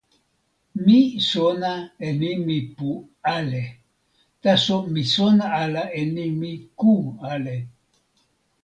[0.85, 0.99] mi
[1.29, 1.71] sona
[2.07, 2.89] e nimi pu
[3.35, 3.63] ale.
[4.43, 6.93] taso mi sona ala e nimi ku
[7.31, 7.57] ale.